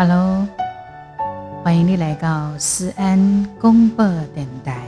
[0.00, 0.46] Hello，
[1.64, 4.80] 欢迎你来到思安公播电台，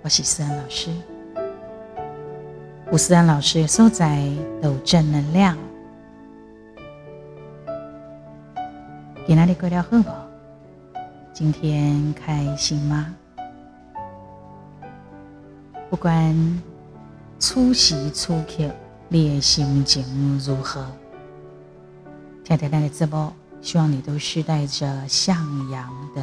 [0.00, 0.92] 我是思安老师。
[2.92, 4.30] 吴思安老师所在
[4.62, 5.58] 都正能量，
[9.26, 10.08] 给哪里过了好不？
[11.32, 13.12] 今天开心吗？
[15.90, 16.62] 不管
[17.40, 18.72] 出席出客，
[19.08, 20.04] 你的心情
[20.46, 20.86] 如何？
[22.44, 23.32] 听听那个直播。
[23.60, 25.36] 希望你都是带着向
[25.70, 26.22] 阳的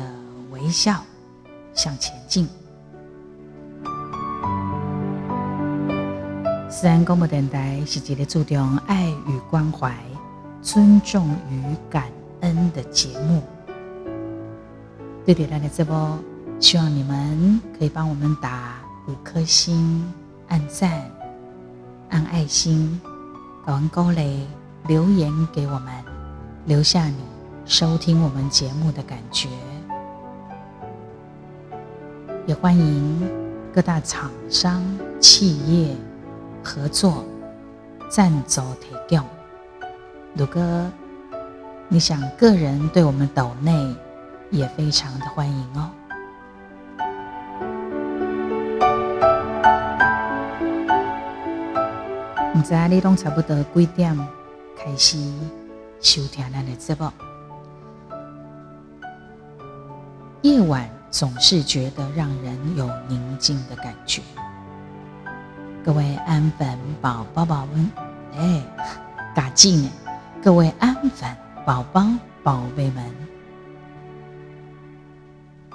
[0.51, 1.03] 微笑
[1.73, 2.47] 向前进。
[6.69, 9.95] 自然公播电台是一个注重爱与关怀、
[10.61, 12.05] 尊重与感
[12.41, 13.43] 恩的节目。
[15.25, 16.19] 对点亮的直播，
[16.59, 18.75] 希望你们可以帮我们打
[19.07, 20.03] 五颗星、
[20.49, 21.09] 按赞、
[22.09, 22.99] 按爱心、
[23.65, 24.45] 打完高雷、
[24.87, 26.14] 留言给我们。
[26.65, 27.17] 留下你
[27.67, 29.47] 收听我们节目的感觉，
[32.47, 33.21] 也欢迎
[33.71, 34.83] 各大厂商
[35.19, 35.95] 企业
[36.63, 37.23] 合作
[38.09, 39.23] 赞助提供。
[40.33, 40.91] 如果
[41.87, 43.95] 你想个人对我们岛内，
[44.49, 45.91] 也非常的欢迎哦。
[52.55, 54.17] 唔知你拢差不多几点
[54.75, 55.19] 开始？
[56.05, 57.11] 收听咱的直播。
[60.43, 64.21] 夜晚总是觉得让人有宁静的感觉。
[65.83, 67.91] 各位安粉宝宝宝们，
[68.37, 68.61] 哎，
[69.35, 69.89] 嘎记呢？
[70.43, 72.07] 各位安粉宝宝
[72.43, 73.03] 宝贝们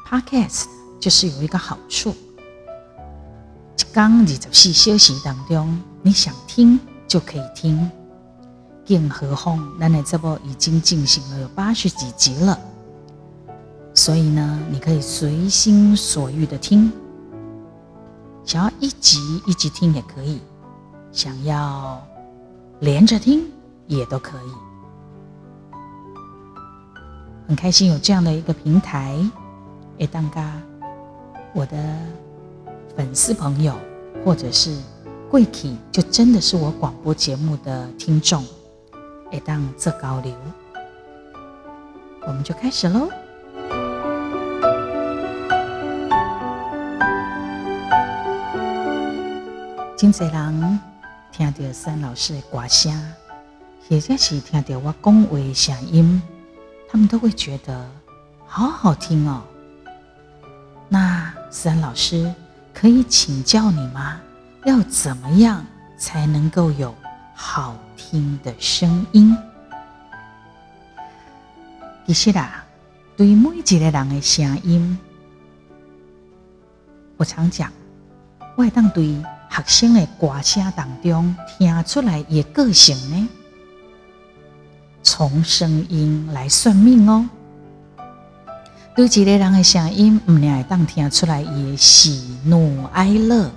[0.08, 0.66] ，Podcast
[1.00, 2.14] 就是有一个好处，
[3.92, 6.78] 刚你在休息当中，你想听
[7.08, 7.90] 就可以听。
[8.90, 12.58] 更何况，奶奶这部已经进行了有八十几集了，
[13.94, 16.90] 所以呢，你可以随心所欲的听，
[18.44, 20.40] 想要一集一集听也可以，
[21.12, 22.04] 想要
[22.80, 23.44] 连着听
[23.86, 24.50] 也都可以。
[27.46, 29.16] 很开心有这样的一个平台，
[29.98, 30.52] 诶，当嘎
[31.52, 31.76] 我的
[32.96, 33.76] 粉丝朋友
[34.24, 34.76] 或者是
[35.30, 38.44] 贵体，就真的是我广播节目的听众。
[39.30, 40.34] 一当这高流，
[42.26, 43.08] 我们就开始喽。
[49.96, 50.80] 真侪人
[51.30, 52.92] 听到三老师的歌声，
[53.88, 56.20] 或者是听到我讲话的声音，
[56.90, 57.86] 他们都会觉得
[58.46, 59.42] 好好听哦。
[60.88, 62.34] 那三老师
[62.74, 64.20] 可以请教你吗？
[64.64, 65.64] 要怎么样
[65.96, 66.94] 才能够有
[67.42, 67.74] 好？
[67.96, 69.36] 听的声音，
[72.06, 72.64] 其实啊，
[73.16, 74.98] 对每一个人的声音，
[77.16, 77.70] 我常讲，
[78.56, 79.14] 我会当对
[79.48, 83.28] 学生的歌声当中听出来也个性呢。
[85.02, 87.28] 从声音来算命哦，
[88.96, 93.50] 对一个人的声音，唔会当听出来也喜怒哀乐。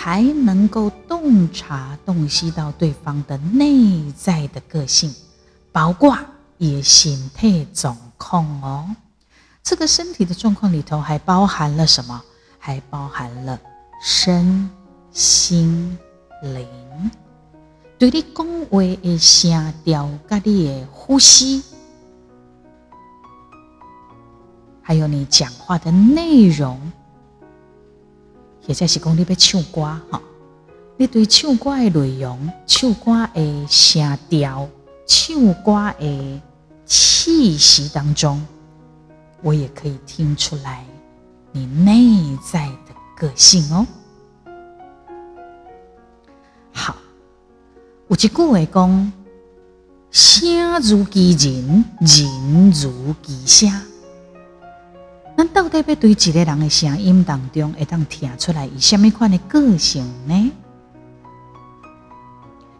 [0.00, 5.12] 还能够洞察、洞悉到对方的内在的个性，
[5.72, 6.16] 包括
[6.56, 8.94] 也心态状况哦。
[9.60, 12.22] 这个身体的状况里头还包含了什么？
[12.60, 13.58] 还包含了
[14.00, 14.70] 身
[15.10, 15.98] 心
[16.44, 17.10] 灵。
[17.98, 21.64] 对你讲话的声调、跟你的呼吸，
[24.80, 26.80] 还有你讲话的内容。
[28.68, 29.80] 或者是讲你要唱歌
[30.10, 30.20] 哈，
[30.98, 34.68] 你对唱歌的内容、唱歌的声调、
[35.06, 36.42] 唱歌的
[36.84, 38.46] 气息当中，
[39.40, 40.84] 我也可以听出来
[41.50, 43.86] 你内在的个性哦。
[46.70, 46.94] 好，
[48.08, 49.12] 有一句话讲：
[50.10, 53.72] 声如其人，人如其声。
[55.38, 60.50] 那到底要对一个人的声音当中，会当听出来以什么款的个性呢？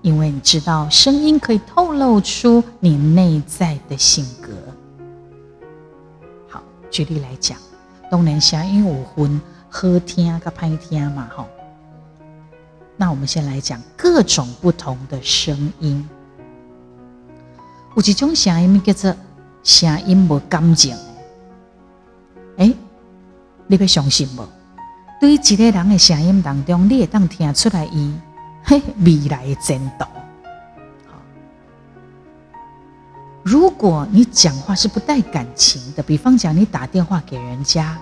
[0.02, 4.50] 因为你知道，声音可以透露出你内在的性格。
[6.48, 6.60] 好，
[6.90, 7.56] 举例来讲，
[8.10, 11.46] 当然声音有分好听跟歹听嘛，吼。
[12.96, 16.08] 那我们先来讲各种不同的声音。
[17.94, 19.14] 有一种声音叫做
[19.62, 20.96] 声音无感情。
[22.58, 22.72] 哎，
[23.66, 24.46] 你要相信不？
[25.20, 28.14] 对于一个人的声音当中，你会当听出来伊
[28.62, 30.04] 嘿未来的前途。
[33.42, 37.96] 如果你讲话是不带感情的，比方讲你打电话给人家，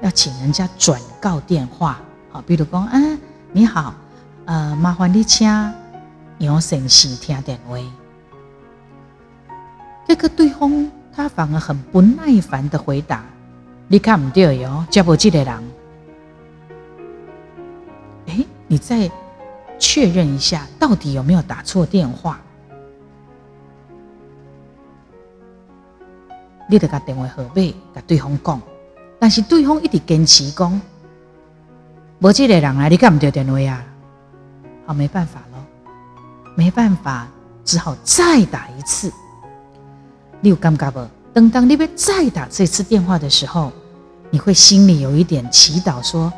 [0.00, 3.00] 要请人家转告电话，好，比如讲，啊，
[3.52, 3.94] 你好，
[4.46, 5.46] 呃，麻烦你请
[6.38, 7.76] 杨先生听电话。
[10.08, 13.24] 这个对方他反而很不耐烦的回答
[13.88, 15.46] ：“你看唔对哟，接不这个人。”
[18.26, 19.08] 哎，你再
[19.78, 22.40] 确认一下，到底有没有打错电话？
[26.68, 27.50] 你得甲电话号码
[27.94, 28.60] 甲对方讲，
[29.18, 30.80] 但是对方一直坚持讲，
[32.20, 33.84] 无这个人啊，你干唔对电话呀？
[34.86, 35.64] 好，没办法咯，
[36.56, 37.28] 没办法，
[37.64, 39.12] 只好再打一次。
[40.44, 41.00] 你有感觉不？
[41.32, 43.72] 等当你被再打这次电话的时候，
[44.28, 46.30] 你会心里有一点祈祷，说：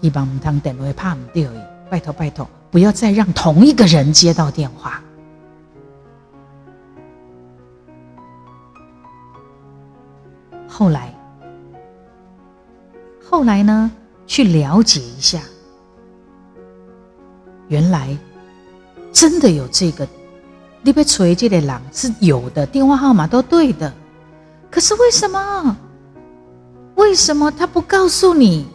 [0.00, 1.50] 希望唔通电话怕唔掉，
[1.90, 5.02] 拜托拜托，不要再让同一个人接到电话。
[10.68, 11.12] 后来，
[13.28, 13.90] 后来呢？
[14.28, 15.40] 去了解一下，
[17.66, 18.16] 原来
[19.12, 20.06] 真的有这个。
[20.88, 23.92] 你被锤这的狼是有的，电话号码都对的，
[24.70, 25.76] 可是为什么？
[26.94, 28.66] 为什么他不告诉你？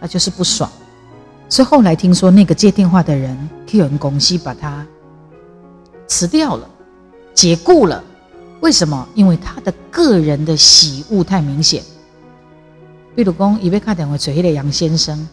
[0.00, 0.70] 他就是不爽。
[1.48, 3.36] 所以后来听说那个接电话的人
[3.66, 4.86] ，Q 人公司把他
[6.06, 6.70] 辞掉了，
[7.34, 8.04] 解雇了。
[8.60, 9.08] 为什么？
[9.16, 11.82] 因为他的个人的喜恶太明显。
[13.16, 15.26] 比如讲，以为卡电话锤了杨先生，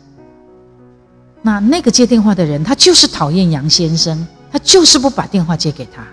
[1.43, 6.03] 那那个接电话的人，他就是讨厌杨先生，他就是不把电话接给他。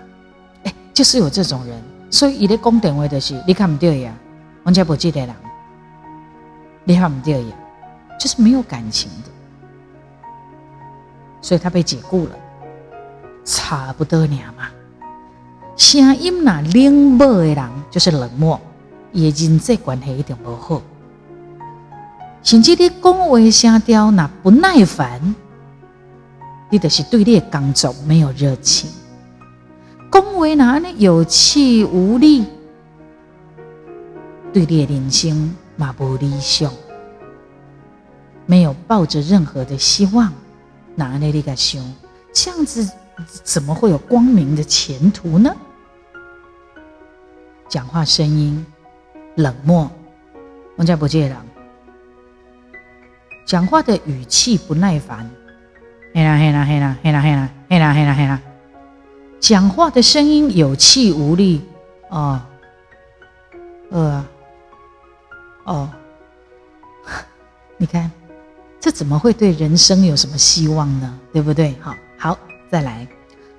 [0.63, 4.13] 哎，就是有这种人，所以伊咧讲电话的是你看不对呀，
[4.63, 5.35] 王家不记得人，
[6.83, 7.55] 你看不对呀，
[8.19, 9.29] 就是没有感情的，
[11.41, 12.31] 所以他被解雇了，
[13.43, 14.69] 差不多了嘛。
[15.77, 18.59] 声音那冷漠的人就是冷漠，
[19.11, 20.81] 也人际关系一定不好。
[22.41, 25.35] 甚至你讲话声调那不耐烦，
[26.69, 28.89] 你就是对你的工作没有热情。
[30.11, 32.45] 讲话那呢有气无力，
[34.53, 36.71] 对你的人生嘛不理想，
[38.45, 40.31] 没有抱着任何的希望。
[40.95, 41.83] 哪里你个想，
[42.33, 42.89] 这样子
[43.43, 45.53] 怎么会有光明的前途呢？
[47.67, 48.65] 讲话声音
[49.35, 49.91] 冷漠，
[50.77, 51.37] 王家不介人。
[53.45, 55.29] 讲话的语气不耐烦，
[56.15, 58.41] 嘿啦嘿啦嘿啦嘿啦嘿啦嘿啦嘿啦嘿啦。
[59.41, 61.61] 讲话的声音有气无力，
[62.09, 62.39] 哦，
[63.91, 64.25] 呃，
[65.65, 65.89] 哦，
[67.75, 68.09] 你看，
[68.79, 71.19] 这怎么会对人生有什么希望呢？
[71.33, 71.75] 对不对？
[71.81, 72.39] 好，好，
[72.71, 73.05] 再来，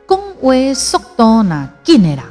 [0.08, 2.24] 讲话速度那紧的人。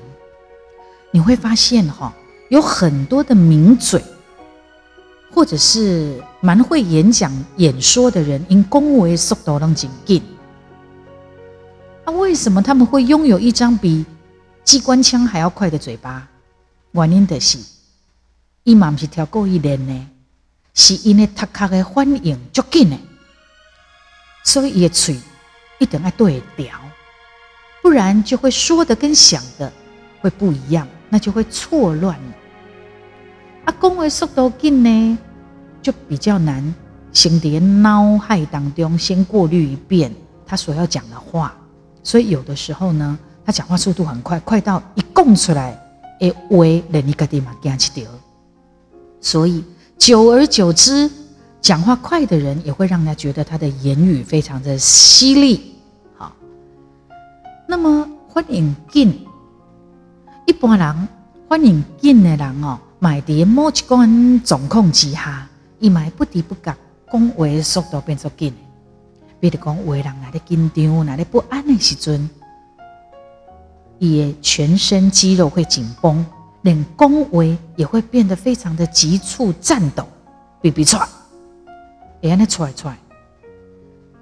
[1.12, 2.12] 你会发现哈，
[2.50, 4.04] 有很多的名嘴，
[5.32, 10.22] 或者是蛮会演讲、演说的人，因恭维速度能紧紧。
[12.06, 14.06] 那为什么他们会拥有一张比
[14.64, 16.28] 机关枪还要快的嘴巴？
[16.92, 17.58] 原因的是，
[18.64, 20.08] 伊嘛是跳过一练呢，
[20.76, 23.00] 是因为他卡的反应足紧呢，
[24.44, 25.20] 所以伊的嘴
[25.80, 26.70] 一定要对调，
[27.82, 29.74] 不然就会说的跟想的
[30.22, 30.88] 会不一样。
[31.10, 32.36] 那就会错乱了。
[33.66, 35.18] 啊，讲话速度紧呢，
[35.86, 36.74] 就比较难。
[37.14, 40.12] 先在脑海当中先过滤一遍
[40.48, 41.54] 他所要讲的话，
[42.04, 45.80] 所以有的时候呢，他讲话速度很快，快到一供出来，
[46.22, 48.10] 诶，喂，人一个地方惊起掉。
[49.22, 49.64] 所以
[50.00, 51.10] 久而久之，
[51.62, 55.76] 讲话快的人也会让人家觉得他的言语非常的犀利。
[56.18, 56.34] 好，
[57.68, 59.24] 那么欢迎进。
[60.48, 61.08] 一般人
[61.48, 65.48] 欢迎进的人哦，买伫某一关状况之下，
[65.86, 66.76] 伊买不得不觉
[67.12, 68.52] 讲话速度变作紧。
[69.40, 72.28] 比如讲，话人来咧紧张、来咧不安的时阵，
[74.00, 76.26] 伊的全身肌肉会紧绷，
[76.64, 77.44] 连讲话
[77.76, 80.08] 也会变得非常的急促、颤抖，
[80.60, 81.08] 比比出来，
[82.20, 82.98] 会安尼出来出来。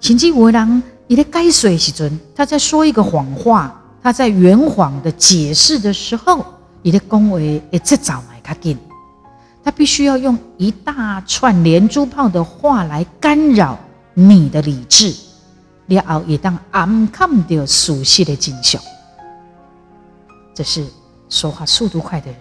[0.01, 3.79] 甚至有人伊咧解水时阵，他在说一个谎话。
[4.01, 6.43] 他在圆谎的解释的时候，
[6.81, 8.77] 你的恭维也这早买卡紧，
[9.63, 13.79] 他必须要用一大串连珠炮的话来干扰
[14.13, 15.15] 你的理智，
[15.87, 18.81] 然后也当暗看到熟悉的景象。
[20.53, 20.85] 这是
[21.29, 22.39] 说话速度快的人，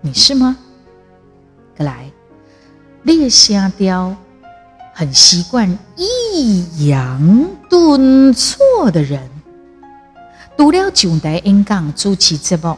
[0.00, 0.56] 你是吗？
[1.78, 2.10] 来，
[3.02, 4.16] 列声调
[4.94, 9.28] 很习惯抑扬顿挫的人。
[10.56, 12.76] 读了上台演讲、主持节目、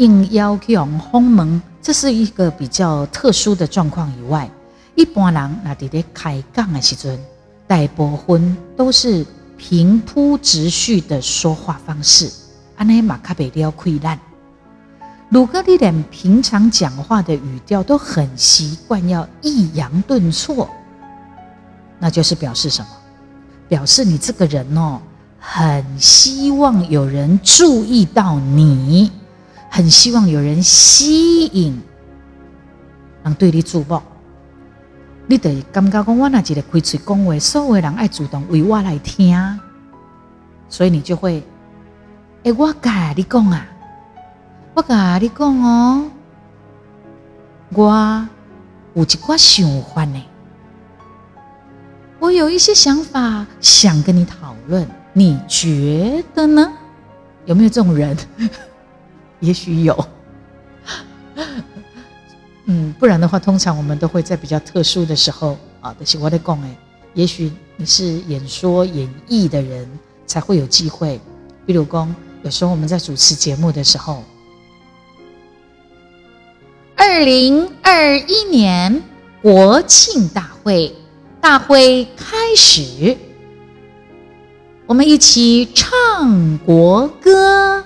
[0.00, 4.50] 应邀向访问，这是一个比较特殊的状况以外，
[4.94, 7.18] 一般人那伫咧开讲的时阵，
[7.66, 9.26] 大部分都是
[9.58, 12.32] 平铺直叙的说话方式，
[12.76, 14.18] 安尼嘛较袂了溃烂。
[15.28, 20.66] 如果你连平常讲话的语调都很习惯要抑扬顿挫，
[21.98, 22.88] 那就是表示什么？
[23.68, 24.98] 表示你这个人哦。
[25.42, 29.10] 很希望有人注意到你，
[29.70, 31.80] 很希望有人吸引，
[33.22, 34.02] 人对你注目。
[35.26, 39.38] 你得感觉讲，我那一个开嘴讲话，所有人爱主动为我来听，
[40.68, 41.42] 所以你就会，
[42.42, 43.64] 哎，我甲你讲啊，
[44.74, 46.10] 我甲你讲哦，
[47.70, 48.28] 我
[48.94, 50.20] 有一寡想法呢，
[52.18, 54.84] 我有一些想法想跟你讨论。
[55.12, 56.72] 你觉得呢？
[57.44, 58.16] 有没有这种人？
[59.40, 60.06] 也许有。
[62.66, 66.76] 嗯，不然的话，通常我们都会在比较特殊的时候啊，就是我在讲哎，
[67.14, 69.88] 也许你是演说演绎的人，
[70.26, 71.20] 才会有机会。
[71.66, 74.22] 比如讲，有时候我们在主持节目的时候，
[76.96, 79.02] 二零二一年
[79.42, 80.94] 国庆大会，
[81.40, 83.16] 大会开始。
[84.86, 87.84] 我们一起唱国歌，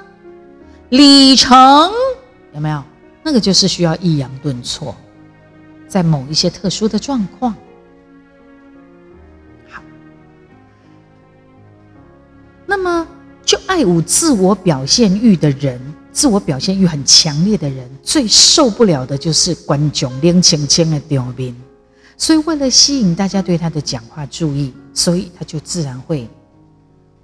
[0.94, 1.90] 里程
[2.54, 2.80] 有没有？
[3.24, 4.94] 那个就是需要抑扬顿挫，
[5.88, 7.52] 在某一些特殊的状况。
[9.68, 9.82] 好，
[12.64, 13.04] 那么
[13.44, 15.80] 就爱有自我表现欲的人，
[16.12, 21.52] 自我表现欲很强烈的人，最受不了的就是观众冷清清的表面。
[22.16, 26.28] 所以，为了吸引大家对他的讲话注意，所以他就自然会。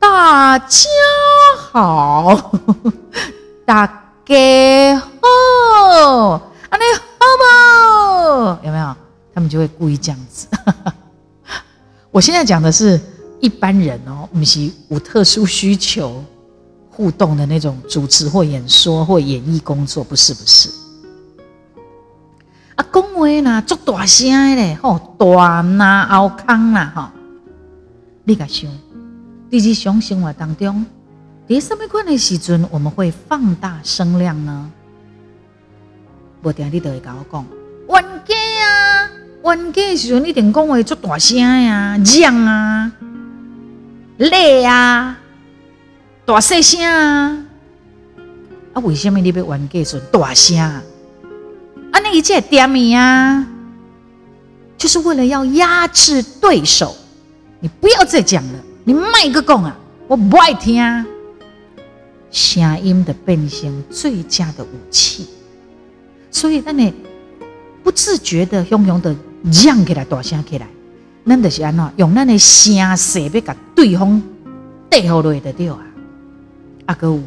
[0.00, 0.88] 大家
[1.70, 2.52] 好，
[3.70, 8.66] 大家好，你好不？
[8.66, 8.96] 有没有？
[9.32, 10.48] 他们就会故意这样子。
[12.10, 13.00] 我现在讲的是
[13.38, 16.20] 一般人哦，不是无特殊需求
[16.90, 20.68] 互动的那种主持或演说或演绎工作，不是不是。
[22.74, 27.04] 啊，讲话呐，足大声嘞，吼，大呐，后康啦，吼，
[28.24, 28.68] 你敢想？
[29.48, 30.84] 在日常生活当中，
[31.50, 34.70] 在什么款的时阵，我们会放大声量呢？
[36.44, 37.44] 无定你都会跟我讲，
[37.88, 39.10] 冤家啊，
[39.42, 42.92] 冤家的时阵一定讲话足大声呀，嚷啊，
[44.18, 45.18] 累啊，
[46.24, 47.44] 大细声啊。
[48.72, 50.56] 啊，为什么你要冤家时大声？
[50.56, 50.80] 啊，
[51.90, 53.44] 那一切点名啊，
[54.78, 56.94] 就是为了要压制对手，
[57.58, 58.58] 你不要再讲了。
[58.84, 59.76] 你卖个讲啊！
[60.06, 60.80] 我不爱听。
[62.30, 65.26] 声音的变成最佳的武器，
[66.30, 66.94] 所以咱你
[67.82, 70.68] 不自觉的、汹涌的嚷起来、大声起来，
[71.26, 74.22] 咱就是安怎用咱的声势要甲对方
[74.88, 75.84] 对付落的掉啊！
[76.86, 77.18] 阿哥，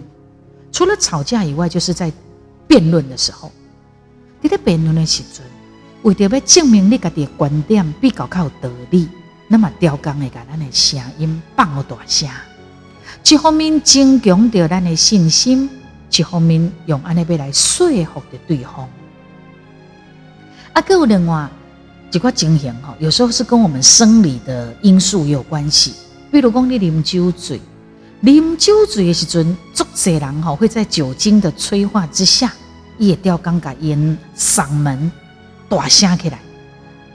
[0.71, 2.11] 除了吵架以外，就是在
[2.67, 3.51] 辩论的时候，
[4.41, 5.45] 你在辩论的时阵，
[6.03, 9.07] 为着要证明你家己的观点比较较有道理。
[9.47, 12.29] 那么调刚的把咱的声音放大声，
[13.25, 15.69] 一方面增强着咱的信心，
[16.11, 18.87] 一方面用安尼要来说服着对方。
[20.73, 21.49] 啊，各有另外
[22.11, 25.93] 一个情形吼，有时候是跟我们生理的因素有关系。
[26.31, 27.59] 比如讲，你啉酒醉，
[28.23, 32.53] 啉酒醉的时阵，足侪人吼会在酒精的催化之下，
[32.97, 35.11] 也调刚甲因嗓门
[35.69, 36.39] 大声起来，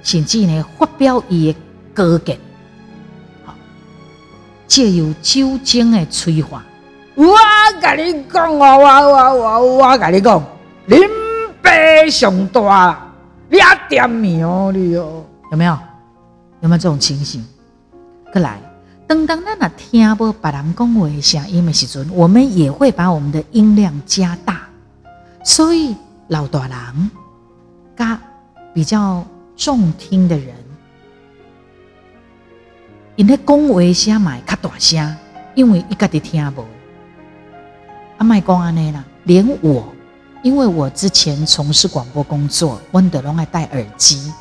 [0.03, 1.59] 甚至呢发表伊的。
[1.95, 2.39] 高见，
[4.69, 6.63] 借由酒精的催化，
[7.17, 7.35] 我
[7.81, 10.45] 跟你讲哦，我我我我跟你讲，
[10.87, 11.01] 林
[11.61, 12.97] 北上大，
[13.49, 15.77] 你啊点名哦，你哦，有没有？
[16.61, 17.43] 有没有这种情形？
[18.33, 18.59] 过来，
[19.07, 24.69] 当当咱那听不别人讲话的声音的时阵，我们也会把我们的音量加大，
[25.43, 25.97] 所以
[26.27, 27.11] 老大人，
[27.97, 28.21] 加
[28.75, 29.25] 比较
[29.57, 30.55] 重听的人。
[33.19, 35.17] 因咧讲话声嘛较大声，
[35.57, 36.65] 因为伊家己听无。
[38.17, 39.93] 阿麦讲安尼啦，连我，
[40.45, 44.33] 因为我之前从事广播工作，温德龙爱戴耳机。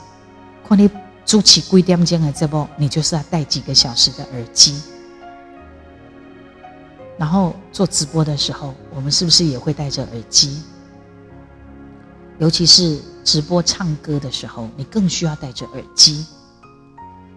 [0.70, 0.88] 看你
[1.26, 4.80] 主持几点钟的节目，你就是要戴几个小时的耳机。
[7.18, 10.62] 然后做直播的时候，我们是不是也会戴着耳机？
[12.38, 16.24] 尤其是直播唱歌的时候，你更需要戴着耳机。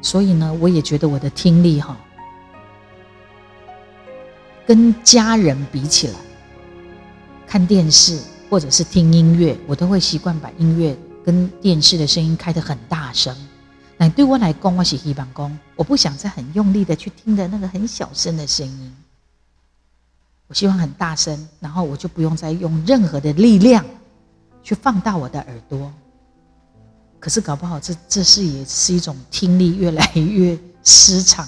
[0.03, 1.97] 所以呢，我也觉得我的听力哈，
[4.67, 6.15] 跟家人比起来，
[7.47, 13.37] 看电视或者是听音乐，我都会习惯把音乐跟电视的声音开得很大声。
[13.99, 18.97] 那对我来讲，我是希望讲，我不想再很用力的去听的那个很小声的声音。
[20.47, 23.85] 我希望很大声，然后我就不用再用任何的力量
[24.63, 25.93] 去放大我的耳朵。
[27.21, 31.47] 可是搞不好，这这是也是一种听力越来越失常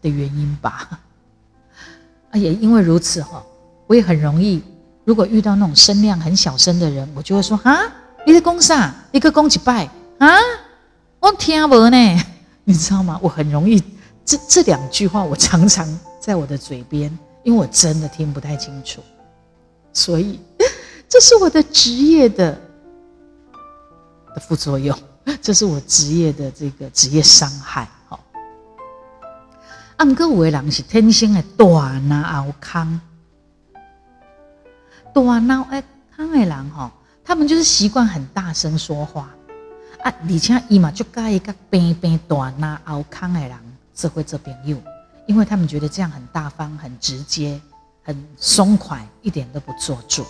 [0.00, 0.88] 的原因吧？
[2.30, 3.44] 啊，也因为如此哈，
[3.88, 4.62] 我也很容易，
[5.04, 7.80] 如果遇到那种声量很小声的人，我就会说啊，
[8.24, 8.94] 你在公啥？
[9.10, 10.28] 你个公几拜啊？
[11.18, 12.24] 我听不呢，
[12.62, 13.18] 你知道吗？
[13.20, 13.82] 我很容易，
[14.24, 17.10] 这这两句话我常常在我的嘴边，
[17.42, 19.02] 因为我真的听不太清楚，
[19.92, 20.38] 所以
[21.08, 22.56] 这是我的职业的
[24.38, 24.96] 副作用，
[25.42, 27.88] 这是我职业的这个职业伤害。
[28.08, 28.20] 好，
[29.96, 33.00] 按个有的人是天生的大脑康，
[35.12, 35.82] 大脑哎
[36.16, 36.90] 康的人哈，
[37.24, 39.28] 他们就是习惯很大声说话。
[40.02, 43.58] 啊，而且伊嘛就介一个平平大那后康的人
[43.92, 44.80] 做会这边有，
[45.26, 47.60] 因为他们觉得这样很大方、很直接、
[48.04, 50.24] 很松快，一点都不做作。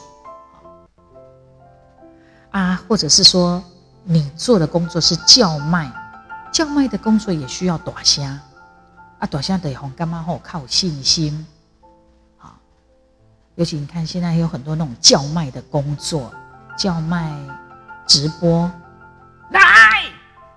[2.50, 3.62] 啊，或者是说
[4.11, 5.93] 你做的工作是叫卖，
[6.50, 8.25] 叫卖的工作也需要大声，
[9.19, 11.47] 啊，大声得红干嘛好靠信心。
[12.38, 12.59] 好，
[13.57, 16.33] 尤其你看现在有很多那种叫卖的工作，
[16.79, 17.38] 叫卖
[18.07, 18.71] 直播。
[19.50, 19.61] 来，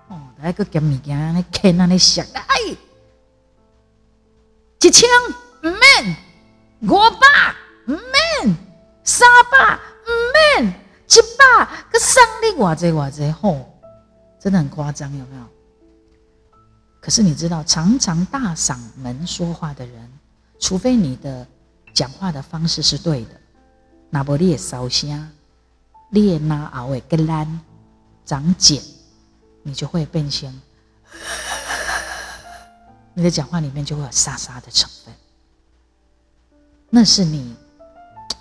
[0.08, 2.42] 哦，来个捡物件，那看那里响，来，
[4.80, 5.06] 一千
[5.60, 6.16] 唔免，
[6.80, 7.54] 五百
[7.86, 8.56] 唔免，
[9.04, 10.10] 三百唔
[10.62, 10.81] 免，
[11.12, 13.66] 一百个送你偌济偌济，吼，
[14.40, 15.42] 真的很夸张，有没有？
[17.00, 20.10] 可是你知道，常常大嗓门说话的人，
[20.58, 21.46] 除非你的
[21.94, 23.40] 讲话的方式是对的，
[24.08, 25.30] 那不你也烧香，
[26.10, 27.60] 你也拿熬会更烂。
[28.24, 28.80] 长茧，
[29.64, 30.62] 你就会变成，
[33.14, 35.12] 你的讲话里面就会有沙沙的成分，
[36.88, 37.56] 那是你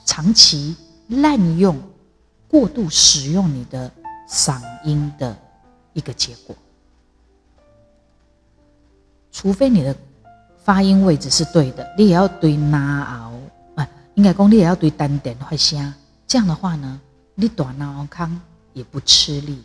[0.06, 1.82] 长期滥用、
[2.52, 3.90] 过度使用你的
[4.28, 5.34] 嗓音的
[5.94, 6.54] 一个结果。
[9.32, 9.96] 除非你的
[10.62, 15.94] 发音位置是对的，你也要对拿熬，啊，应该讲你也要对单点发声，
[16.28, 17.00] 这样的话呢，
[17.36, 18.38] 你短脑康
[18.74, 19.64] 也不吃力。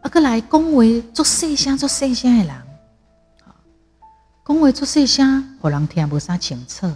[0.00, 2.56] 啊，个来讲话做细声做细声的人，
[4.46, 6.90] 讲话做细声，互人听不啥清楚。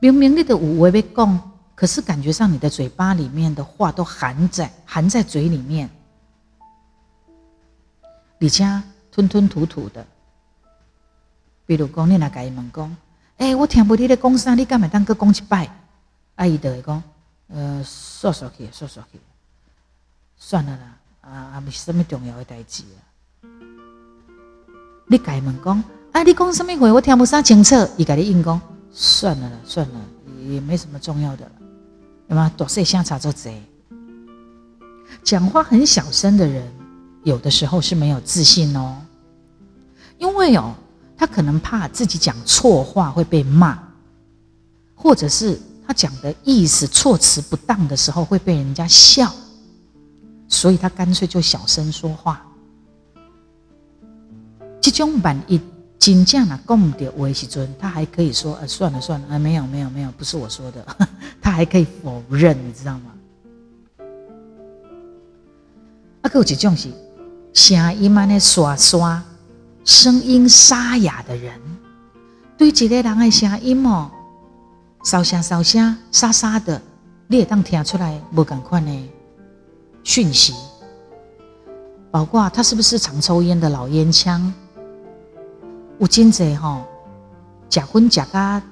[0.00, 5.88] 明明你的有话要讲，可是感觉上你的嘴巴里面的话都含在含在嘴里面，
[8.40, 8.64] 而且
[9.12, 10.04] 吞吞吐吐的。
[11.66, 12.96] 比如讲，你来甲伊问讲，
[13.36, 15.70] 哎，我听不你咧讲啥，你敢会当个讲一摆？
[16.36, 17.02] 阿姨就会讲，
[17.48, 19.20] 呃，说说去，说说去，
[20.36, 20.96] 算了啦。
[21.20, 22.98] 啊，啊不是什么重要的代志啊！
[25.06, 27.74] 你改问讲，啊，你讲什么话，我听不啥清楚。
[27.98, 28.58] 伊甲你应讲，
[28.92, 30.00] 算了啦，算了，
[30.48, 31.52] 也没什么重要的了。
[32.26, 33.62] 那么多细声查做贼，
[35.22, 36.70] 讲话很小声的人，
[37.24, 38.96] 有的时候是没有自信哦，
[40.18, 40.74] 因为哦，
[41.16, 43.78] 他可能怕自己讲错话会被骂，
[44.94, 49.32] 或者是他讲的意思措辞不当的时候会被人家笑。
[50.52, 52.44] 所以他干脆就小声说话。
[54.80, 55.60] 这种万一
[56.00, 60.82] 真正啊讲唔到话时阵，他还可以说：“呃，算了算了，啊，没有没有没有，不是我说的。
[61.42, 63.12] ”他还可以否认，你知道吗？
[66.22, 66.88] 啊，有一种是
[67.52, 69.22] 声音慢的沙沙，
[69.84, 71.60] 声音沙哑的人，
[72.56, 74.10] 对一个人的声音哦，
[75.04, 76.80] 沙声沙声沙沙的，
[77.26, 79.10] 你也当听出来无共款呢。
[80.02, 80.54] 讯息，
[82.10, 84.50] 包括他是不是常抽烟的老烟枪？
[86.00, 86.82] 吴金贼哈，
[87.68, 88.62] 假婚假家，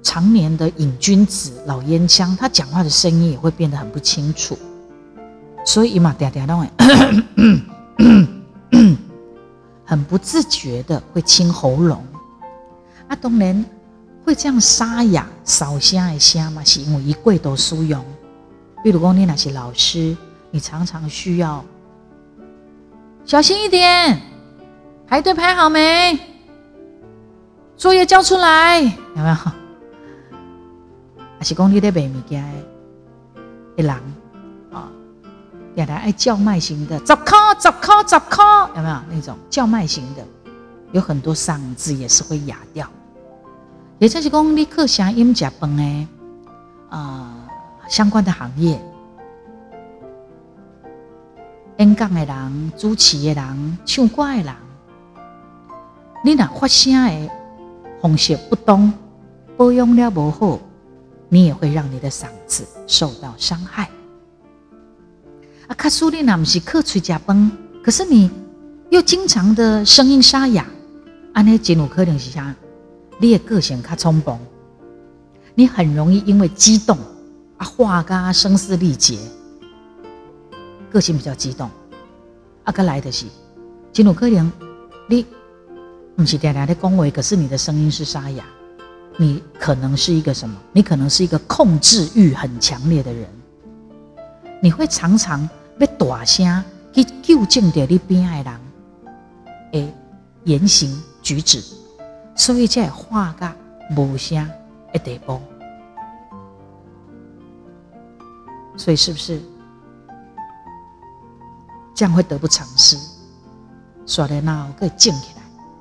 [0.00, 4.56] 常年的瘾君子老烟枪，他讲话的声音也会变得很不清楚，
[5.66, 6.70] 所以嘛，嗲嗲那种，
[9.84, 12.00] 很不自觉的会清喉咙。
[13.08, 13.64] 啊，当然
[14.24, 18.04] 会这样沙哑、少声一声嘛，是因为一跪都输用。
[18.84, 20.16] 比如讲，你那些老师，
[20.52, 21.64] 你常常需要
[23.24, 24.22] 小心一点，
[25.08, 26.20] 排队排好没？
[27.78, 29.34] 作业交出来，有没有？
[31.38, 32.44] 还是讲你在卖物件
[33.74, 33.90] 的人
[34.70, 34.90] 啊？
[35.74, 38.44] 原来爱叫卖型的，十块十块十块，
[38.76, 40.22] 有没有那种叫卖型的？
[40.92, 42.86] 有很多嗓子也是会哑掉。
[43.98, 46.08] 也就是讲，你去声音食饭的
[46.90, 47.34] 啊
[47.88, 48.78] 相关的行业，
[51.78, 54.54] 演讲的人、主持的人、唱歌的人，
[56.24, 57.30] 你若发声的
[58.00, 58.92] 方式不当，
[59.56, 60.58] 保养了不好，
[61.28, 63.88] 你也会让你的嗓子受到伤害。
[65.68, 67.50] 啊，卡苏你若不是靠嘴食饭，
[67.82, 68.30] 可是你
[68.90, 70.66] 又经常的声音沙哑，
[71.32, 72.54] 安尼真有可能是啥？
[73.18, 74.38] 你的个性较冲动，
[75.54, 76.96] 你很容易因为激动
[77.58, 79.18] 啊，话噶声嘶力竭，
[80.90, 81.70] 个性比较激动。
[82.64, 83.26] 啊，个来的是
[83.92, 84.50] 真有可能
[85.08, 85.24] 你
[86.18, 87.36] 不是嗲嗲的恭维，可是。
[87.36, 88.44] 你的声音是沙哑。
[89.16, 90.12] 你可能是。
[90.12, 90.60] 一个什么？
[90.72, 91.22] 你可能是。
[91.22, 93.28] 一个控制欲很强烈的人，
[94.60, 98.60] 你会常常要大声去纠正掉你边爱人
[99.74, 99.94] 诶
[100.42, 101.62] 言行举止。
[102.34, 103.48] 所以才话个
[103.96, 104.44] 无声
[104.92, 105.40] 的地步，
[108.76, 109.12] 所以是。
[109.12, 109.40] 不是
[111.94, 112.96] 这样会得不偿失？
[114.04, 115.37] 说的那可以静起来，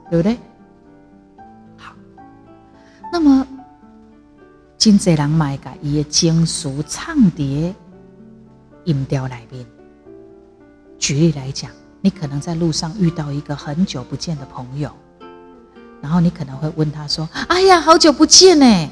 [0.10, 0.38] 对不对？
[1.78, 1.94] 好，
[3.12, 3.46] 那么
[4.78, 7.74] 真济人买个伊的经俗唱碟
[8.86, 9.66] 音调来面。
[10.98, 11.70] 举例来讲，
[12.02, 14.92] 你可能在路上遇到一个很久不见的朋友。
[16.02, 18.90] 然后你可能会问他说：“哎呀，好久不见呢，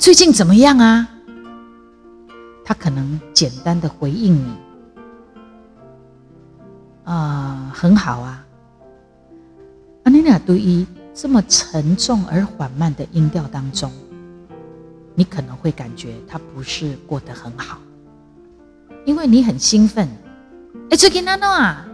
[0.00, 1.08] 最近怎么样啊？”
[2.64, 4.56] 他可能简单的回应你
[7.04, 8.44] ：“啊，很好啊。”
[10.48, 13.92] 对于这么沉重而缓慢的音调当中，
[15.14, 17.78] 你可能会感觉他不是过得很好，
[19.04, 20.08] 因为你很兴奋。
[20.88, 21.86] 哎，最近哪弄啊？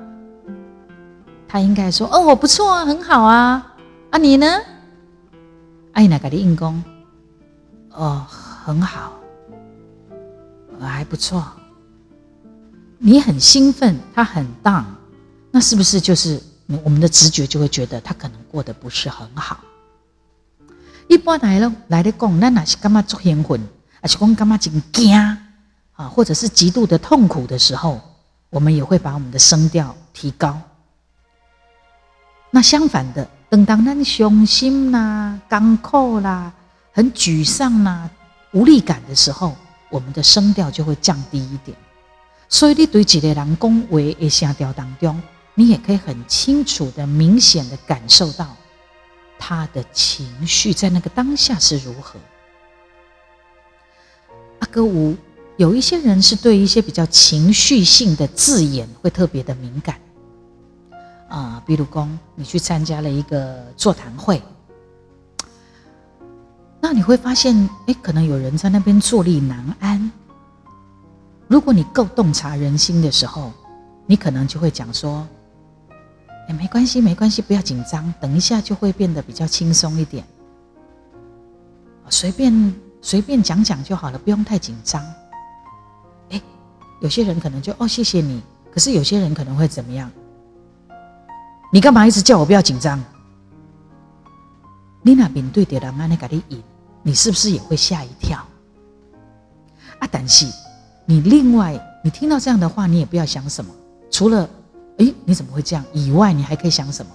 [1.49, 3.75] 他应该说：“哦，我不错啊，很好啊。”
[4.11, 4.47] 啊，你呢？
[5.95, 6.81] 哎，那个的硬功，
[7.91, 9.15] 哦，很好，
[10.79, 11.45] 还不错。
[12.99, 14.87] 你很兴奋，他很荡
[15.51, 16.41] 那是不是就是
[16.85, 19.59] 我们的直觉就会觉得他可能过得不是很好？
[21.09, 23.61] 一般来了来的讲，那哪是干嘛做兴奋，
[24.01, 25.37] 还是讲干嘛真惊啊？
[26.09, 28.01] 或者是极度的痛苦的时候，
[28.51, 30.57] 我们也会把我们的声调提高。
[32.53, 33.29] 那相反的。
[33.51, 36.53] 等当咱伤心啦、干苦啦、
[36.93, 38.11] 很沮丧啦、
[38.53, 39.55] 无力感的时候，
[39.91, 41.77] 我们的声调就会降低一点。
[42.49, 45.23] 所以你对一个人讲话的声调当中，
[45.55, 48.57] 你也可以很清楚的、明显的感受到
[49.39, 52.19] 他的情绪在那个当下是如何。
[54.61, 55.17] 阿哥五
[55.57, 60.01] 有一些人是对一些比较情绪性的字眼会特别的敏感。
[61.29, 64.41] 啊，比如讲，你去参加了一个座谈会，
[66.81, 70.13] 那你会发现，哎，可能有人在那边坐立难安。
[71.49, 73.53] 如果你够洞察人心的时候，
[74.07, 75.27] 你可能就会讲说
[76.49, 80.25] ：“哎，没关系，没关系，不要紧张，等一下就会变得比较轻松一点，
[82.11, 85.03] 随便随便讲讲就好了，不用太紧张。”
[86.31, 86.41] 哎，
[87.01, 88.43] 有些人可能就哦，谢谢你。
[88.71, 90.11] 可是有些人可能会怎么样？
[91.73, 93.03] 你干嘛一直叫我不要紧张？
[95.03, 96.63] 你那面对的人安尼给你引，
[97.03, 98.39] 你是不是也会吓一跳？
[99.99, 100.47] 啊，但是
[101.07, 103.73] 你另外，你听到这样的话，你也不要想什么。
[104.11, 104.49] 除了
[104.99, 107.11] 哎，你怎么会这样以外，你还可以想什么？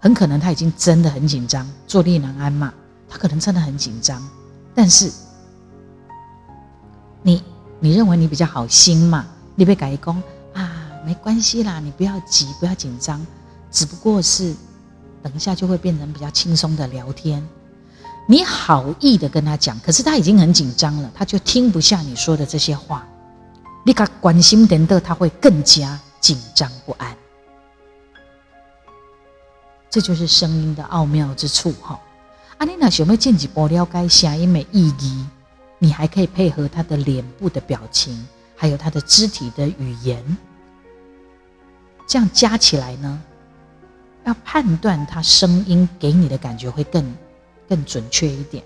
[0.00, 2.72] 很可能他已经真的很紧张，坐立难安嘛。
[3.08, 4.22] 他可能真的很紧张，
[4.74, 5.10] 但是
[7.22, 7.42] 你
[7.80, 9.26] 你认为你比较好心嘛？
[9.54, 10.70] 你被改工啊，
[11.04, 13.26] 没关系啦，你不要急，不要紧张。
[13.70, 14.54] 只不过是，
[15.22, 17.46] 等一下就会变成比较轻松的聊天。
[18.26, 23.06] 你好意的跟他讲，可是他已经很紧张了，他就听不下你说的这些话。
[23.84, 27.16] 你他关心点的，他会更加紧张不安。
[29.90, 31.98] 这就是声音的奥妙之处哈。
[32.58, 35.26] 阿丽娜想要进一步了解声音的意义，
[35.78, 38.26] 你还可以配合他的脸部的表情，
[38.56, 40.36] 还有他的肢体的语言，
[42.06, 43.22] 这样加起来呢？
[44.24, 47.16] 要判断他声音给你的感觉会更
[47.66, 48.62] 更准确一点，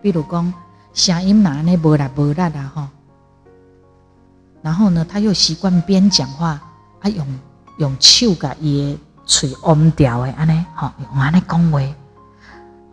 [0.00, 0.54] 比如讲
[0.92, 2.88] 声音哪那无啦无啦的哈，
[4.62, 6.62] 然后呢他又习惯边讲话
[7.04, 7.40] 啊用
[7.76, 11.78] 用手甲伊嘴嗡调的安尼哈用安尼讲话，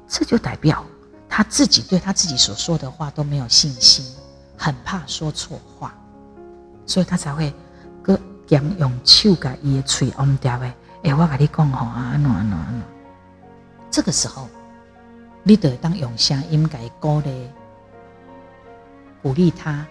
[0.06, 0.84] 这就代表
[1.30, 4.06] 他自己对他自己所说的话都没有信心，
[4.58, 5.93] 很怕说错话，
[6.86, 7.54] 所以他才会
[8.04, 10.65] 个兼用手甲伊嘴嗡调的。
[11.04, 12.82] 哎，我跟你讲吼啊，安怎安怎安怎？
[13.89, 14.50] 这个时候，
[15.41, 17.50] 你得当用声音给鼓励、
[19.24, 19.88] 鼓励他。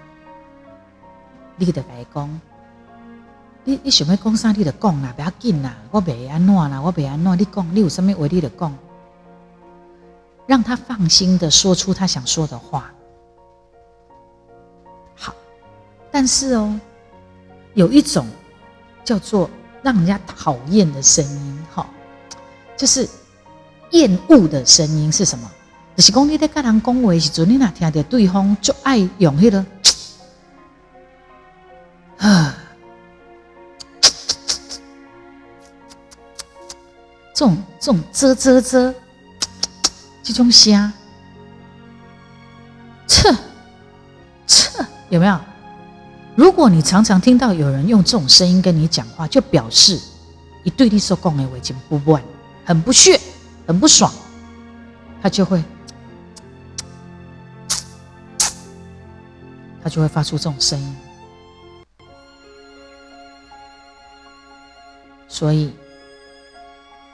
[1.56, 2.40] 你得给讲，
[3.64, 8.76] 你你想要讲啥，你就讲啦，不要紧啦，我袂安怎啦，我袂安怎，你讲，你有什么话你就讲，
[10.46, 12.90] 让他放心的说出他想说的话。
[15.14, 15.34] 好，
[16.10, 16.78] 但是哦，
[17.74, 18.26] 有一种
[19.04, 19.48] 叫做
[19.82, 21.86] 让人家讨厌的声音，哈，
[22.76, 23.08] 就是
[23.90, 25.50] 厌恶的声音是什么？
[25.96, 29.64] 就是讲你在跟人讲话时阵，你哪听到对方就爱用迄个。
[32.16, 32.54] 啊，
[37.40, 38.94] 这种这种啧啧啧，
[40.22, 40.92] 这种声，
[43.06, 43.34] 切
[44.46, 44.68] 切，
[45.08, 45.40] 有没有？
[46.36, 49.98] 如果你常常听到有人用这种声音跟你讲话，就表示
[50.62, 52.22] 你对你所讲的话已经不惯，
[52.62, 53.18] 很不屑，
[53.66, 54.12] 很不爽，
[55.22, 55.64] 他就会，
[59.82, 60.96] 他就会发出这种声音。
[65.26, 65.72] 所以，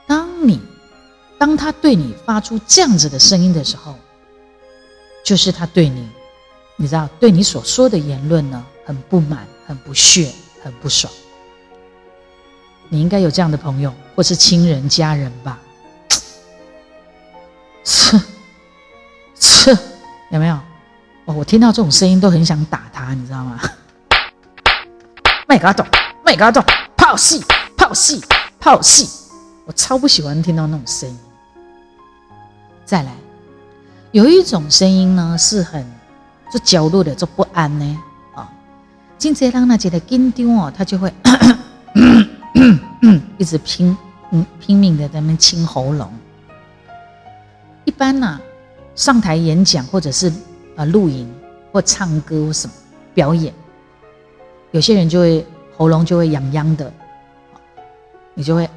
[0.06, 0.60] 当你
[1.38, 3.94] 当他对你发出这样子的声音的时候，
[5.24, 6.08] 就是他对你，
[6.76, 11.12] 你知道，对你所说的言论呢，很不满、很不屑、很不爽。
[12.88, 15.58] 你应该有这样的朋友或是亲人、家人吧？
[17.82, 18.20] 切
[19.34, 19.76] 切，
[20.30, 20.54] 有没有？
[21.26, 23.60] 哦，我听到这种声音都很想打他，你知道吗？
[25.48, 25.86] 麦嘎懂，
[26.24, 26.64] 麦嘎懂，
[26.96, 27.44] 泡戏。
[27.76, 28.20] 泡戏，
[28.58, 29.08] 泡戏，
[29.66, 31.18] 我超不喜欢听到那种声音。
[32.84, 33.12] 再来，
[34.12, 35.84] 有一种声音呢，是很
[36.52, 37.98] 就焦虑的，就不安呢。
[38.34, 38.48] 啊，
[39.18, 41.12] 金泽让那觉得紧张哦，他就会
[43.38, 43.96] 一直拼
[44.30, 46.12] 嗯拼命的在那清喉咙。
[47.84, 48.40] 一般呢，
[48.94, 50.32] 上台演讲或者是
[50.76, 51.28] 啊录影
[51.72, 52.72] 或唱歌或什么
[53.14, 53.52] 表演，
[54.70, 55.44] 有些人就会
[55.76, 56.92] 喉咙就会痒痒的。
[58.34, 58.68] 你就会，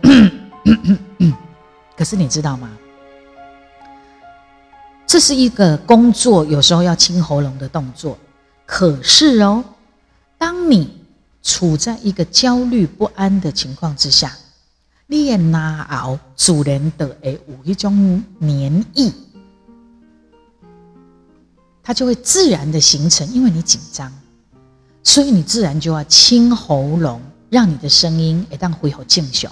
[1.97, 2.69] 可是你知道吗？
[5.05, 8.17] 这是一个工作，有时候要清喉咙的动作。
[8.65, 9.63] 可是哦，
[10.37, 10.89] 当你
[11.41, 14.37] 处在一个焦虑不安的情况之下，
[15.07, 19.11] 你也拿熬主人的诶有一种黏液，
[21.81, 24.13] 它就会自然的形成，因为你紧张，
[25.03, 27.21] 所以你自然就要清喉咙。
[27.49, 29.51] 让你的声音一旦恢复正常，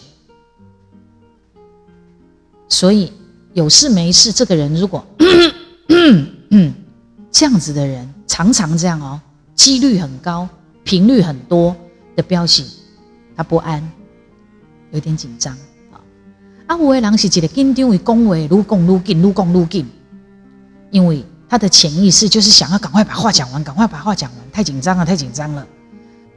[2.70, 3.12] 所以
[3.54, 5.06] 有事没事，这个人如果
[7.32, 9.20] 这样子的人，常常这样哦，
[9.56, 10.48] 几率很高，
[10.84, 11.76] 频率很多
[12.16, 12.66] 的标醒，
[13.36, 13.88] 他不安，
[14.92, 15.54] 有点紧张
[15.92, 16.02] 啊。
[16.68, 19.86] 啊，有的人是一个紧张，会讲话愈讲愈紧，愈讲愈紧，
[20.92, 25.66] 因为他的潜意识就是想要赶快把话讲完，赶快把话讲完，太紧张了，太紧张了，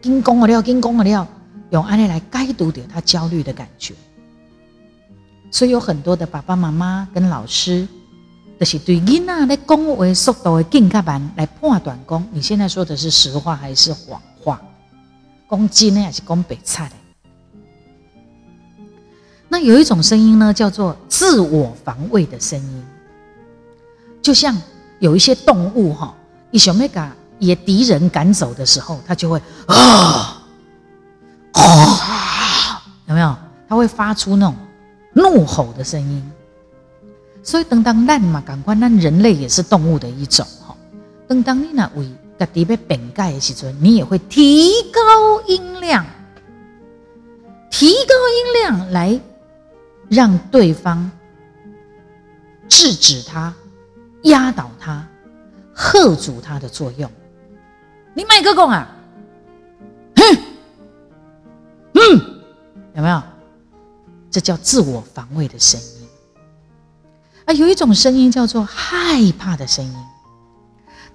[0.02, 1.28] 紧讲了了，紧讲了了。
[1.70, 3.94] 用安利来解读掉他焦虑的感觉，
[5.50, 7.86] 所以有很多的爸爸妈妈跟老师，
[8.58, 14.60] 就是对囡仔咧讲话速度的更加慢来判断，讲你现在说的是实话还是谎话，
[15.50, 16.94] 讲真呢还是讲白菜的。
[19.48, 22.84] 那有一种声音呢，叫做自我防卫的声音，
[24.22, 24.56] 就像
[25.00, 26.14] 有一些动物哈，
[26.52, 30.36] 一想要把野敌人赶走的时候，它就会啊。
[31.52, 33.36] 啊，有没有？
[33.68, 34.54] 它会发出那种
[35.12, 36.32] 怒吼的声音。
[37.42, 40.76] 所以，等当烂嘛，赶快，那人类也是动物的一种哈。
[41.26, 42.06] 等当你那为
[42.38, 46.04] 家己被本盖的时阵，你也会提高音量，
[47.70, 49.18] 提高音量来
[50.08, 51.10] 让对方
[52.68, 53.54] 制止他、
[54.24, 55.08] 压倒他、
[55.74, 57.10] 喝阻他的作用。
[58.12, 58.96] 你买个讲啊？
[60.16, 60.36] 哼！
[61.94, 62.40] 嗯
[62.94, 63.22] 有没有？
[64.30, 66.08] 这叫自我防卫的声音。
[67.46, 69.94] 啊，有一种声音叫做害怕的声音。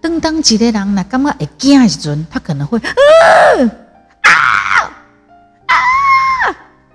[0.01, 2.91] 当当几个人呢，刚刚会惊的时阵，他可能会啊
[5.67, 5.75] 啊，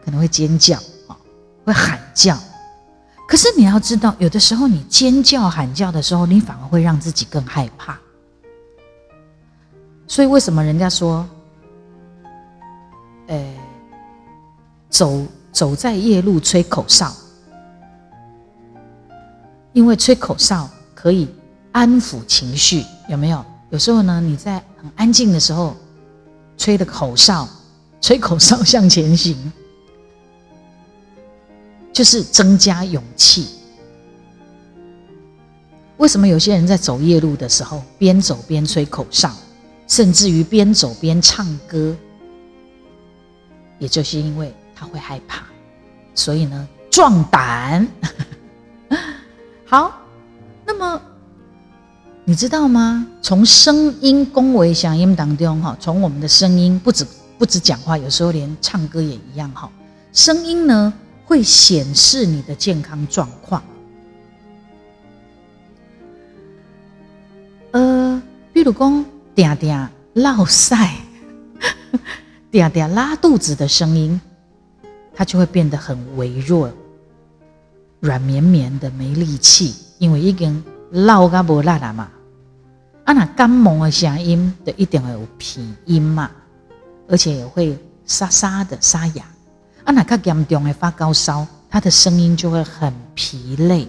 [0.04, 1.16] 可能会尖叫啊，
[1.64, 2.38] 会喊叫。
[3.26, 7.98] 可是你要知道，有的时候你尖叫喊叫的时候，你反而会让自己更害怕。
[10.06, 11.26] 所以为什么人家说，
[13.28, 13.54] 呃？
[14.90, 17.14] 走走在夜路吹口哨，
[19.72, 21.28] 因为吹口哨可以
[21.72, 23.44] 安抚情绪，有没有？
[23.70, 25.76] 有时候呢，你在很安静的时候
[26.56, 27.48] 吹的口哨，
[28.00, 29.36] 吹口哨向前行，
[31.92, 33.48] 就是增加勇气，
[35.98, 39.30] 为什么有些人在走夜路的时候，边走边吹口哨，
[39.86, 41.94] 甚至于边走边唱歌？
[43.78, 45.42] 也就是因为他会害怕，
[46.14, 47.86] 所以呢，壮胆。
[49.68, 50.00] 好，
[50.64, 50.98] 那么
[52.24, 53.06] 你知道吗？
[53.20, 57.06] 从声音恭维响应当中，哈，从我们的声音，不止
[57.38, 59.70] 不止讲话，有时候连唱歌也一样，哈。
[60.14, 60.90] 声音呢，
[61.26, 63.62] 会显示你的健康状况。
[67.72, 68.22] 呃，
[68.54, 69.04] 比如讲，
[69.36, 70.74] 嗲嗲落塞，
[72.50, 74.20] 嗲嗲拉肚子的声音，
[75.20, 76.72] 它就会变得很微弱、
[78.00, 82.08] 软绵绵的，没力气，因为已经老噶无力了嘛。
[83.04, 86.30] 啊，那感冒的声音的一定会有鼻音嘛，
[87.06, 89.22] 而且也会沙沙的沙哑。
[89.84, 93.86] 啊，那较严重的发高烧，他的声音就会很疲累。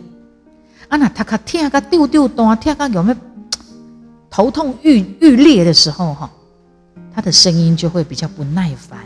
[0.90, 3.18] 啊，那他较听个丢丢断，听个有没有？
[4.30, 6.30] 头痛欲欲裂的时候，哈，
[7.16, 9.00] 他的声音就会比较不耐烦，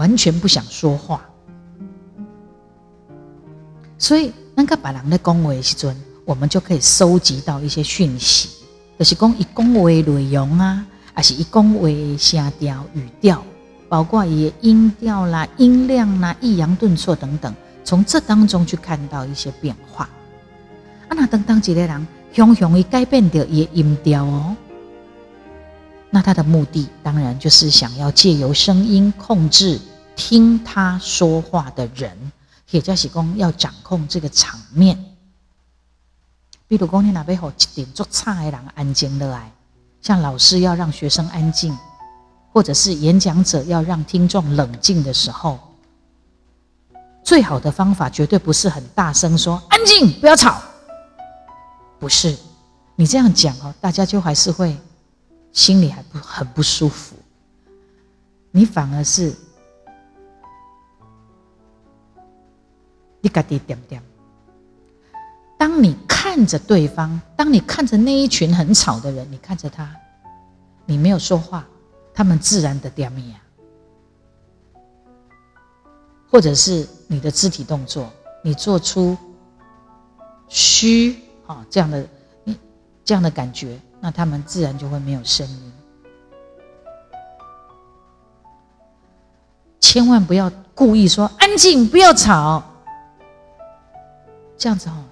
[0.00, 1.20] 完全不想说话。
[3.98, 8.48] 所以，那个把人的恭维时阵，我们就可以收集到一些讯息，
[8.98, 13.44] 就是讲一恭维内容啊，还是一恭维声调、语调，
[13.90, 20.08] 包括一些音调啦、音量啦、抑扬顿挫等等，从这当中去看到一些变化。
[21.08, 22.06] 啊，那当当几个人。
[22.32, 24.56] 熊熊一改变掉也音调哦，
[26.10, 29.80] 那他的目的当然就是想要借由声音控制
[30.20, 32.14] 听他说话的人，
[32.70, 35.02] 也就是讲要掌控这个场面。
[36.68, 39.50] 比如讲，你那边好一点做差的人安静的来，
[40.02, 41.74] 像老师要让学生安静，
[42.52, 45.58] 或者是演讲者要让听众冷静的时候，
[47.24, 50.60] 最好的方法绝对不是很大声说安静，不要吵。
[51.98, 52.36] 不是，
[52.94, 54.76] 你这样讲哦，大家就还是会
[55.50, 57.16] 心里还不很不舒服。
[58.52, 59.34] 你反而是
[63.20, 64.02] 你嘎滴点点。
[65.58, 69.94] 当你看着对方，当你看着那一群很吵的人，你看着他，
[70.86, 71.66] 你没有说话，
[72.14, 73.40] 他们自然的点咪啊。
[76.30, 78.10] 或者是你的肢体动作，
[78.42, 79.16] 你做出
[80.48, 81.18] 虚。
[81.46, 82.06] 啊，这样的，
[82.44, 82.56] 你
[83.04, 85.72] 这样的感觉，那他们自然就会没有声音。
[89.80, 92.62] 千万不要故意说安静，不要吵，
[94.60, 95.04] 这样子哦，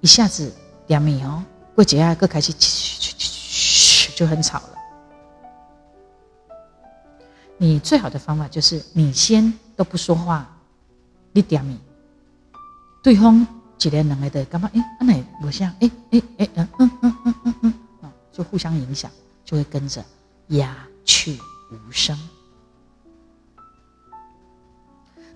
[0.00, 0.50] 一下子
[0.86, 4.68] 两米哦，过几下，各开始嘘就很吵了。
[7.58, 10.50] 你最好的方法就是你先都不说话，
[11.32, 11.78] 你点米，
[13.02, 13.46] 对方。
[13.76, 14.70] 几连两来的干嘛？
[14.74, 19.10] 哎，阿奶我像哎哎哎嗯嗯嗯嗯嗯嗯，就互相影响，
[19.44, 20.04] 就会跟着
[20.48, 21.36] 鸦雀
[21.72, 22.16] 无声。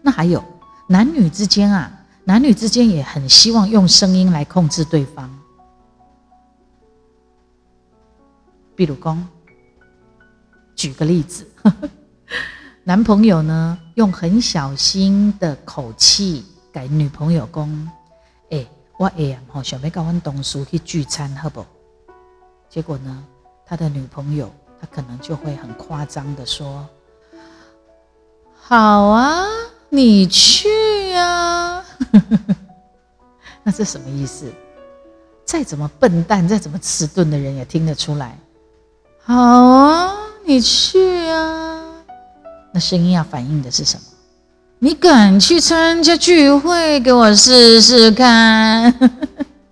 [0.00, 0.40] 那还有
[0.86, 1.95] 男女之间啊，
[2.28, 5.30] 男女之间也很希望用声音来控制对方。
[8.74, 9.28] 比如讲，
[10.74, 11.46] 举个例子，
[12.82, 17.90] 男朋友呢用很小心的口气给女朋友讲。
[18.50, 18.66] 哎，
[18.98, 21.64] 我哎呀，吼，想要跟阮同事去聚餐，好不？
[22.68, 23.24] 结果呢，
[23.64, 26.84] 他的女朋友，他可能就会很夸张的说
[28.52, 29.46] ：“好啊，
[29.88, 31.82] 你去呀。
[33.62, 34.52] ”那这什么意思？
[35.44, 38.36] 再怎么笨蛋，再怎么迟钝的人也听得出来。
[39.22, 41.82] 好啊，你去啊。
[42.72, 44.02] 那声音要反映的是什么？
[44.78, 47.00] 你敢去参加聚会？
[47.00, 48.94] 给我试试看。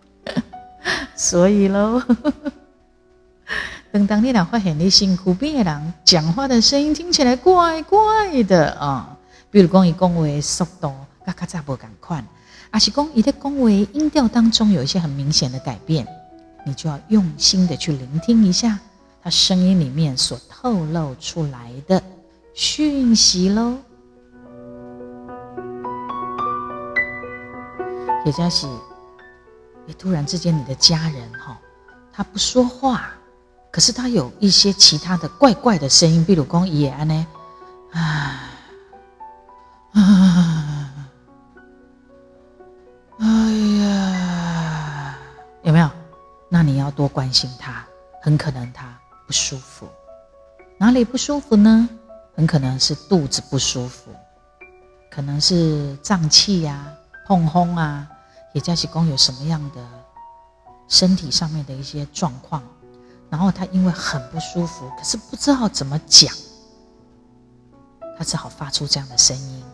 [1.15, 2.03] 所以喽，
[3.93, 9.14] 等当你俩发现你辛苦别人讲话的声音听起来怪怪的啊，
[9.55, 10.93] 比如讲伊讲话速度
[11.25, 12.25] 跟较早无赶快，
[12.73, 16.05] 还是讲伊在讲话音调当中有一些很明显的改变，
[16.67, 18.77] 你就要用心的去聆听一下
[19.23, 22.03] 他声音里面所透露出来的
[22.53, 23.77] 讯息喽。
[28.27, 28.67] 也就是
[29.87, 31.57] 哎，突然之间，你的家人哈，
[32.13, 33.13] 他不说话，
[33.71, 37.27] 可是他有一些其他的怪怪的声音，比如讲爷爷呢，
[37.93, 38.44] 啊
[39.95, 40.91] 啊，
[43.19, 43.27] 哎
[43.81, 45.17] 呀，
[45.63, 45.91] 有没有？
[46.49, 47.85] 那你要多关心他，
[48.23, 49.89] 很可能他不舒服，
[50.79, 51.89] 哪里不舒服呢？
[52.37, 54.11] 很可能是肚子不舒服，
[55.11, 56.87] 可能是胀气呀、
[57.27, 58.09] 痛风啊。
[58.53, 59.81] 也就是讲有什么样的
[60.87, 62.63] 身体上面的一些状况，
[63.29, 66.33] 然后他因为很不舒服，可是不知道怎么讲，
[68.17, 69.65] 他只好发出这样的声音，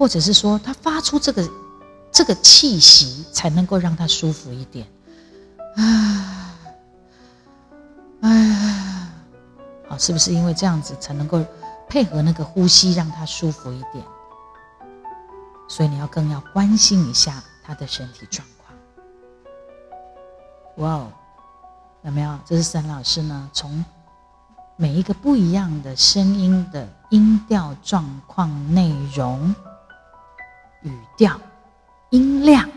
[0.00, 1.46] 或者是说他发出这个
[2.10, 4.86] 这个气息，才能够让他舒服一点。
[5.76, 6.56] 啊，
[8.22, 9.10] 哎，
[9.86, 11.44] 好，是不是因为这样子才能够
[11.86, 14.02] 配合那个呼吸，让他舒服一点？
[15.68, 18.74] 所以你要更要关心一下他的身体状况。
[20.76, 21.12] 哇哦，
[22.04, 22.38] 有没有？
[22.46, 23.84] 这是沈老师呢，从
[24.76, 29.54] 每一个不一样的声音的音调状况、内容、
[30.82, 31.40] 语调、
[32.10, 32.70] 音量、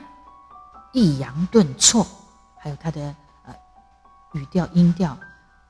[0.92, 2.06] 抑扬顿挫，
[2.58, 3.56] 还有他的呃
[4.34, 5.18] 语调、音调，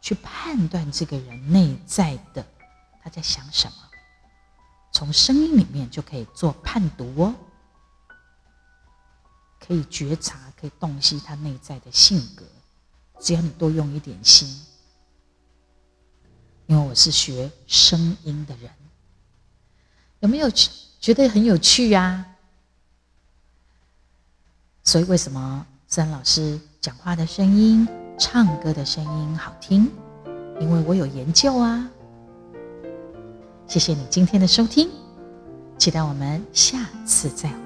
[0.02, 2.46] 去判断这个人内在的
[3.02, 3.78] 他在想什么。
[4.92, 7.34] 从声音里面就可以做判读哦，
[9.60, 12.46] 可以觉察，可以洞悉他内在的性格。
[13.20, 14.48] 只要你多用一点心，
[16.68, 18.72] 因为我是学声音的人，
[20.20, 20.50] 有没有
[21.04, 22.26] 觉得很有趣呀？
[24.86, 27.86] 所以为什么三老师讲话的声音、
[28.18, 29.92] 唱歌的声音好听？
[30.62, 31.90] 因为我有研究啊。
[33.68, 34.90] 谢谢你今天的收听，
[35.78, 37.63] 期待我们下次再会。